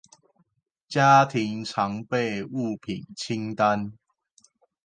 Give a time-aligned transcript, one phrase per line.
[0.89, 3.93] 家庭常備物品清單